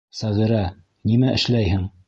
[0.19, 0.61] Сәғирә,
[1.11, 1.89] нимә эшләйһең?